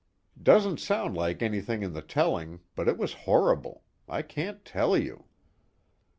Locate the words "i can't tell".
4.09-4.97